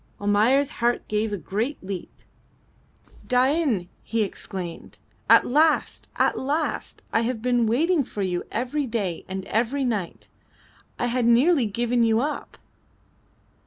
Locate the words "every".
8.51-8.87, 9.45-9.83